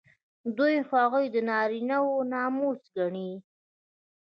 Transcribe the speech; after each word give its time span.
دوی 0.57 0.75
هغوی 0.89 1.25
د 1.31 1.37
نارینه 1.49 1.97
وو 2.05 2.17
ناموس 2.33 2.81
ګڼي. 2.97 3.31